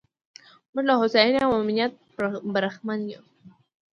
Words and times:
موږ 0.73 0.85
له 0.89 0.93
هوساینې 1.01 1.39
او 1.45 1.51
امنیت 1.61 1.93
برخمن 2.53 2.99
یو. 3.13 3.21